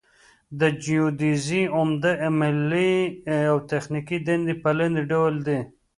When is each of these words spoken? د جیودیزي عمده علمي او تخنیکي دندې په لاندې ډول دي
د 0.59 0.61
جیودیزي 0.83 1.63
عمده 1.77 2.13
علمي 2.25 2.93
او 3.51 3.57
تخنیکي 3.71 4.17
دندې 4.27 4.53
په 4.63 4.69
لاندې 4.77 5.01
ډول 5.11 5.35
دي 5.47 5.59